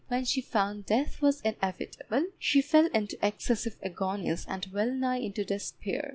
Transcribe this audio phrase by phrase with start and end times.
[0.07, 5.45] When she found death was inevitable, she fell into excessive agonies and well nigh into
[5.45, 6.09] despair.